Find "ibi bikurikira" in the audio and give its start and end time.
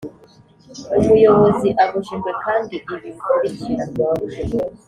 2.93-3.83